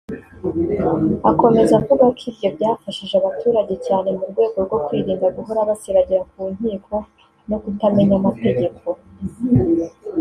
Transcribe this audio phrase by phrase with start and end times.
[1.31, 6.95] Akomeza avuga ko ibyo byafashije abaturage cyane mu rwego rwo kwirinda guhora basiragira ku nkiko
[7.49, 8.87] no kutamenya amategeko